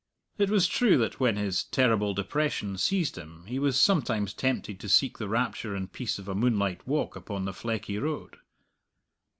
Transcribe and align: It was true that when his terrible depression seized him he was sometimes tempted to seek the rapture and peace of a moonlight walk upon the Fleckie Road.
It 0.39 0.49
was 0.49 0.65
true 0.65 0.97
that 0.97 1.19
when 1.19 1.35
his 1.35 1.63
terrible 1.65 2.15
depression 2.15 2.75
seized 2.79 3.19
him 3.19 3.45
he 3.45 3.59
was 3.59 3.79
sometimes 3.79 4.33
tempted 4.33 4.79
to 4.79 4.89
seek 4.89 5.19
the 5.19 5.29
rapture 5.29 5.75
and 5.75 5.93
peace 5.93 6.17
of 6.17 6.27
a 6.27 6.33
moonlight 6.33 6.87
walk 6.87 7.15
upon 7.15 7.45
the 7.45 7.51
Fleckie 7.53 8.01
Road. 8.01 8.37